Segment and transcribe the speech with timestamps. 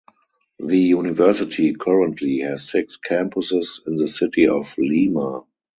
[0.57, 5.43] The university currently has six campuses in the city of Lima.